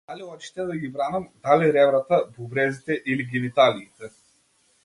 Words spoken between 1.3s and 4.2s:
дали ребрата, бубрезите или гениталиите?